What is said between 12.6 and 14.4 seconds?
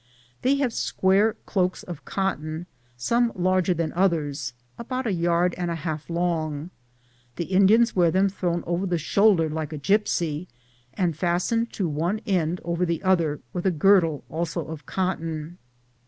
over the other, with a girdle,